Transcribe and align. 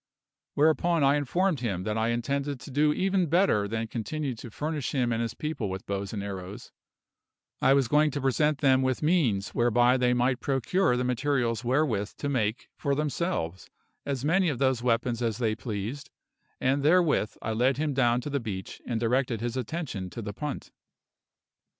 Whereupon 0.55 1.03
I 1.03 1.15
informed 1.15 1.59
him 1.59 1.83
that 1.83 1.95
I 1.95 2.07
intended 2.07 2.59
to 2.61 2.71
do 2.71 2.91
even 2.91 3.27
better 3.27 3.67
than 3.67 3.85
continue 3.85 4.33
to 4.37 4.49
furnish 4.49 4.93
him 4.93 5.11
and 5.13 5.21
his 5.21 5.35
people 5.35 5.69
with 5.69 5.85
bows 5.85 6.11
and 6.11 6.23
arrows 6.23 6.71
I 7.61 7.75
was 7.75 7.87
going 7.87 8.09
to 8.09 8.19
present 8.21 8.61
them 8.61 8.81
with 8.81 9.03
means 9.03 9.49
whereby 9.49 9.97
they 9.97 10.15
might 10.15 10.39
procure 10.39 10.97
the 10.97 11.03
materials 11.03 11.63
wherewith 11.63 12.13
to 12.17 12.29
make 12.29 12.67
for 12.75 12.95
themselves 12.95 13.69
as 14.03 14.25
many 14.25 14.49
of 14.49 14.57
those 14.57 14.81
weapons 14.81 15.21
as 15.21 15.37
they 15.37 15.53
pleased; 15.55 16.09
and 16.59 16.81
therewith 16.81 17.35
I 17.39 17.53
led 17.53 17.77
him 17.77 17.93
down 17.93 18.21
to 18.21 18.31
the 18.31 18.39
beach 18.39 18.81
and 18.87 18.99
directed 18.99 19.39
his 19.39 19.55
attention 19.55 20.09
to 20.09 20.23
the 20.23 20.33
punt. 20.33 20.71